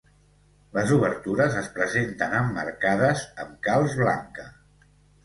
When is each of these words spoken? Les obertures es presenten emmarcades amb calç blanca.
Les 0.77 0.93
obertures 0.95 1.57
es 1.59 1.69
presenten 1.75 2.33
emmarcades 2.37 3.21
amb 3.45 3.61
calç 3.69 3.95
blanca. 4.01 4.49